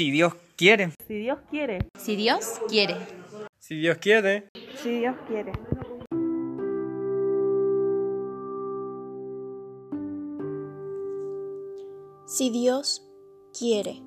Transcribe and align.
Si 0.00 0.10
Dios 0.10 0.32
quiere. 0.56 0.94
Si 1.06 1.18
Dios 1.18 1.40
quiere. 1.50 1.78
Si 1.98 2.16
Dios 2.16 2.58
quiere. 2.70 2.96
Si 3.58 3.76
Dios 3.76 3.98
quiere. 3.98 4.48
Si 4.82 4.98
Dios 4.98 5.14
quiere. 5.28 5.52
Si 12.26 12.48
Dios 12.48 13.06
quiere. 13.52 14.00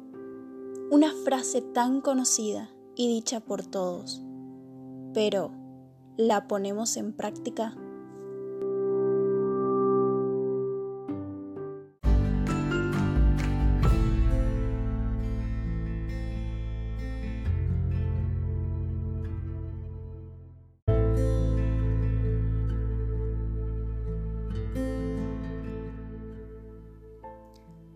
Una 0.90 1.14
frase 1.24 1.62
tan 1.62 2.02
conocida 2.02 2.72
y 2.96 3.08
dicha 3.10 3.42
por 3.42 3.64
todos. 3.64 4.20
Pero, 5.14 5.52
¿la 6.18 6.48
ponemos 6.48 6.98
en 6.98 7.14
práctica? 7.14 7.78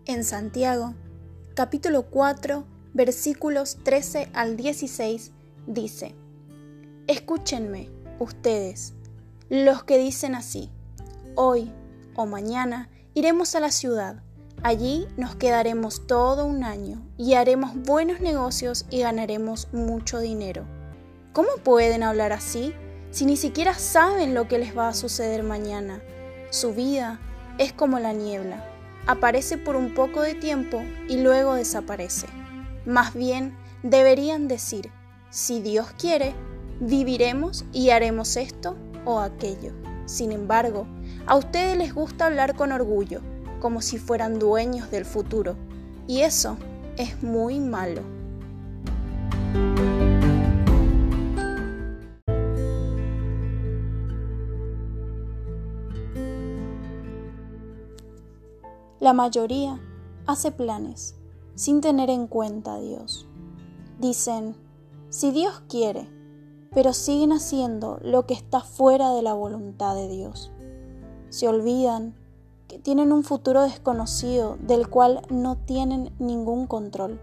En 0.08 0.24
Santiago, 0.24 0.94
capítulo 1.52 2.04
4, 2.04 2.64
versículos 2.94 3.76
13 3.84 4.30
al 4.32 4.56
16, 4.56 5.32
dice, 5.66 6.14
Escúchenme, 7.06 7.90
ustedes, 8.18 8.94
los 9.50 9.84
que 9.84 9.98
dicen 9.98 10.34
así, 10.34 10.70
hoy 11.34 11.70
o 12.16 12.24
mañana 12.24 12.88
iremos 13.12 13.54
a 13.54 13.60
la 13.60 13.70
ciudad, 13.70 14.22
allí 14.62 15.06
nos 15.18 15.36
quedaremos 15.36 16.06
todo 16.06 16.46
un 16.46 16.64
año 16.64 17.06
y 17.18 17.34
haremos 17.34 17.74
buenos 17.74 18.20
negocios 18.20 18.86
y 18.88 19.00
ganaremos 19.00 19.68
mucho 19.74 20.20
dinero. 20.20 20.64
¿Cómo 21.34 21.50
pueden 21.62 22.02
hablar 22.02 22.32
así 22.32 22.72
si 23.10 23.26
ni 23.26 23.36
siquiera 23.36 23.74
saben 23.74 24.32
lo 24.32 24.48
que 24.48 24.58
les 24.58 24.74
va 24.74 24.88
a 24.88 24.94
suceder 24.94 25.42
mañana? 25.42 26.00
Su 26.48 26.72
vida 26.72 27.20
es 27.58 27.74
como 27.74 27.98
la 27.98 28.14
niebla 28.14 28.64
aparece 29.08 29.56
por 29.56 29.74
un 29.74 29.94
poco 29.94 30.20
de 30.20 30.34
tiempo 30.34 30.82
y 31.08 31.16
luego 31.16 31.54
desaparece. 31.54 32.26
Más 32.84 33.14
bien, 33.14 33.56
deberían 33.82 34.48
decir, 34.48 34.90
si 35.30 35.60
Dios 35.60 35.88
quiere, 35.98 36.34
viviremos 36.78 37.64
y 37.72 37.88
haremos 37.88 38.36
esto 38.36 38.76
o 39.06 39.18
aquello. 39.20 39.72
Sin 40.04 40.30
embargo, 40.30 40.86
a 41.26 41.36
ustedes 41.36 41.78
les 41.78 41.94
gusta 41.94 42.26
hablar 42.26 42.54
con 42.54 42.70
orgullo, 42.70 43.22
como 43.60 43.80
si 43.80 43.98
fueran 43.98 44.38
dueños 44.38 44.90
del 44.90 45.06
futuro, 45.06 45.56
y 46.06 46.20
eso 46.20 46.58
es 46.98 47.22
muy 47.22 47.60
malo. 47.60 48.02
La 59.08 59.14
mayoría 59.14 59.80
hace 60.26 60.52
planes 60.52 61.16
sin 61.54 61.80
tener 61.80 62.10
en 62.10 62.26
cuenta 62.26 62.74
a 62.74 62.78
Dios. 62.78 63.26
Dicen, 63.98 64.54
si 65.08 65.30
Dios 65.30 65.62
quiere, 65.66 66.06
pero 66.74 66.92
siguen 66.92 67.32
haciendo 67.32 67.98
lo 68.02 68.26
que 68.26 68.34
está 68.34 68.60
fuera 68.60 69.12
de 69.12 69.22
la 69.22 69.32
voluntad 69.32 69.94
de 69.94 70.08
Dios. 70.08 70.52
Se 71.30 71.48
olvidan 71.48 72.16
que 72.68 72.78
tienen 72.78 73.10
un 73.10 73.24
futuro 73.24 73.62
desconocido 73.62 74.58
del 74.60 74.90
cual 74.90 75.22
no 75.30 75.56
tienen 75.56 76.12
ningún 76.18 76.66
control. 76.66 77.18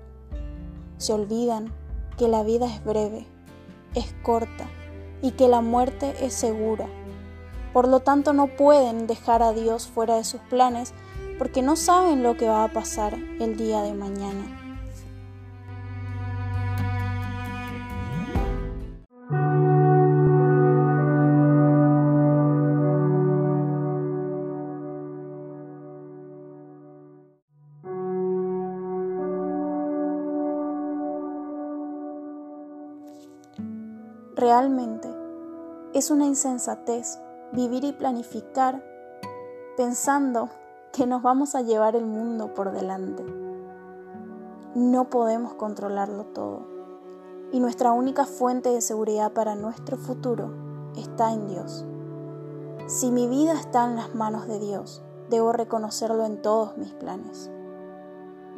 Se 0.98 1.14
olvidan 1.14 1.72
que 2.18 2.28
la 2.28 2.42
vida 2.42 2.66
es 2.66 2.84
breve, 2.84 3.28
es 3.94 4.12
corta 4.24 4.68
y 5.22 5.34
que 5.34 5.48
la 5.48 5.62
muerte 5.62 6.16
es 6.26 6.34
segura. 6.34 6.90
Por 7.74 7.88
lo 7.88 8.00
tanto 8.00 8.34
no 8.34 8.48
pueden 8.48 9.06
dejar 9.06 9.44
a 9.44 9.54
Dios 9.54 9.86
fuera 9.86 10.16
de 10.16 10.24
sus 10.24 10.42
planes 10.50 10.96
porque 11.38 11.62
no 11.62 11.76
saben 11.76 12.24
lo 12.24 12.38
que 12.38 12.48
va 12.48 12.64
a 12.64 12.72
pasar 12.72 13.14
el 13.40 13.58
día 13.58 13.82
de 13.82 13.94
mañana. 13.94 14.62
Realmente 34.36 35.10
es 35.94 36.12
una 36.12 36.26
insensatez 36.26 37.20
vivir 37.54 37.84
y 37.86 37.94
planificar 37.94 38.84
pensando 39.78 40.50
que 40.96 41.06
nos 41.06 41.22
vamos 41.22 41.56
a 41.56 41.62
llevar 41.62 41.98
el 41.98 42.06
mundo 42.06 42.54
por 42.54 42.72
delante. 42.72 43.26
No 44.76 45.10
podemos 45.10 45.54
controlarlo 45.56 46.24
todo 46.28 46.66
y 47.52 47.60
nuestra 47.60 47.92
única 47.92 48.26
fuente 48.26 48.70
de 48.70 48.80
seguridad 48.80 49.34
para 49.34 49.56
nuestro 49.56 49.98
futuro 49.98 50.54
está 50.96 51.34
en 51.34 51.48
Dios. 51.48 51.86
Si 52.88 53.12
mi 53.12 53.28
vida 53.28 53.60
está 53.60 53.84
en 53.84 53.98
las 53.98 54.16
manos 54.16 54.48
de 54.48 54.58
Dios, 54.58 55.04
debo 55.30 55.52
reconocerlo 55.52 56.26
en 56.26 56.42
todos 56.42 56.78
mis 56.78 56.94
planes. 56.94 57.52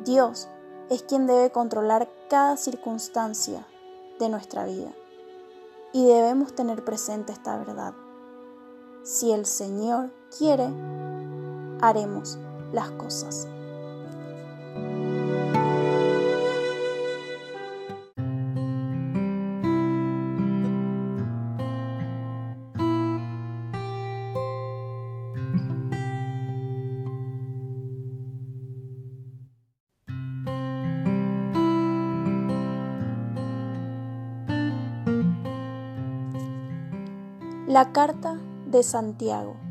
Dios 0.06 0.48
es 0.92 1.02
quien 1.02 1.26
debe 1.26 1.52
controlar 1.52 2.08
cada 2.30 2.56
circunstancia 2.56 3.66
de 4.20 4.30
nuestra 4.30 4.64
vida 4.66 4.92
y 5.92 6.06
debemos 6.06 6.54
tener 6.54 6.86
presente 6.86 7.34
esta 7.34 7.58
verdad. 7.58 7.96
Si 9.02 9.32
el 9.32 9.48
Señor 9.48 10.12
quiere, 10.38 10.70
haremos 11.82 12.38
las 12.72 12.92
cosas. 12.92 13.48
La 37.68 37.92
carta 37.92 38.40
de 38.66 38.82
Santiago 38.82 39.67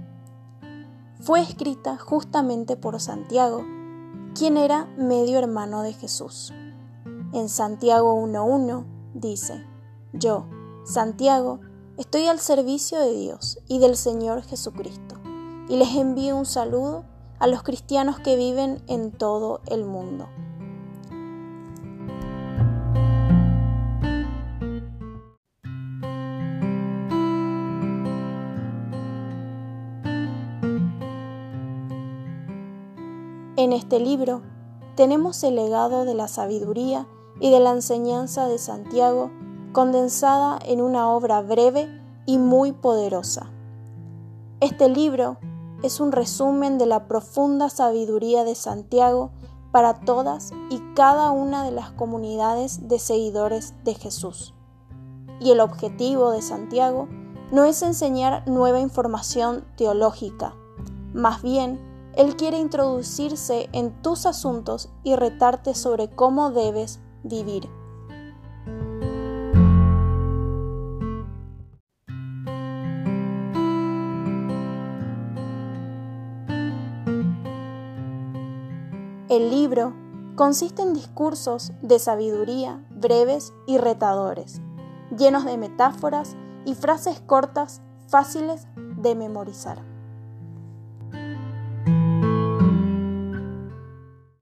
fue 1.21 1.41
escrita 1.41 1.97
justamente 1.97 2.77
por 2.77 3.01
Santiago, 3.01 3.65
quien 4.35 4.57
era 4.57 4.87
medio 4.97 5.39
hermano 5.39 5.83
de 5.83 5.93
Jesús. 5.93 6.53
En 7.33 7.49
Santiago 7.49 8.15
1.1 8.21 8.85
dice, 9.15 9.65
Yo, 10.13 10.47
Santiago, 10.85 11.61
estoy 11.97 12.27
al 12.27 12.39
servicio 12.39 13.01
de 13.01 13.13
Dios 13.13 13.59
y 13.67 13.79
del 13.79 13.97
Señor 13.97 14.43
Jesucristo, 14.43 15.17
y 15.69 15.77
les 15.77 15.95
envío 15.97 16.37
un 16.37 16.47
saludo 16.47 17.05
a 17.39 17.47
los 17.47 17.63
cristianos 17.63 18.19
que 18.21 18.37
viven 18.37 18.83
en 18.87 19.11
todo 19.13 19.61
el 19.67 19.85
mundo. 19.85 20.29
En 33.67 33.73
este 33.73 33.99
libro 33.99 34.43
tenemos 34.95 35.43
el 35.43 35.57
legado 35.57 36.05
de 36.05 36.15
la 36.15 36.29
sabiduría 36.29 37.09
y 37.41 37.51
de 37.51 37.59
la 37.59 37.73
enseñanza 37.73 38.47
de 38.47 38.59
Santiago 38.59 39.33
condensada 39.73 40.61
en 40.65 40.81
una 40.81 41.11
obra 41.11 41.43
breve 41.43 41.89
y 42.27 42.39
muy 42.39 42.71
poderosa. 42.71 43.51
Este 44.61 44.89
libro 44.89 45.39
es 45.83 45.99
un 45.99 46.13
resumen 46.13 46.79
de 46.79 46.87
la 46.87 47.09
profunda 47.09 47.69
sabiduría 47.69 48.45
de 48.45 48.55
Santiago 48.55 49.33
para 49.73 49.99
todas 49.99 50.53
y 50.71 50.81
cada 50.95 51.33
una 51.33 51.65
de 51.65 51.73
las 51.73 51.91
comunidades 51.91 52.87
de 52.87 53.01
seguidores 53.01 53.75
de 53.83 53.95
Jesús. 53.95 54.55
Y 55.41 55.51
el 55.51 55.59
objetivo 55.59 56.31
de 56.31 56.41
Santiago 56.41 57.09
no 57.51 57.65
es 57.65 57.83
enseñar 57.83 58.47
nueva 58.47 58.79
información 58.79 59.65
teológica, 59.77 60.55
más 61.13 61.43
bien 61.43 61.86
él 62.17 62.35
quiere 62.37 62.59
introducirse 62.59 63.69
en 63.73 64.03
tus 64.03 64.25
asuntos 64.27 64.89
y 65.05 65.15
retarte 65.17 65.75
sobre 65.75 66.09
cómo 66.09 66.51
debes 66.51 66.99
vivir. 67.23 67.69
El 79.29 79.51
libro 79.51 79.93
Consiste 80.37 80.83
en 80.83 80.93
discursos 80.93 81.73
de 81.81 81.99
sabiduría 81.99 82.85
breves 82.91 83.55
y 83.67 83.79
retadores, 83.79 84.61
llenos 85.17 85.47
de 85.47 85.57
metáforas 85.57 86.37
y 86.67 86.75
frases 86.75 87.21
cortas 87.21 87.81
fáciles 88.07 88.67
de 88.99 89.15
memorizar. 89.15 89.96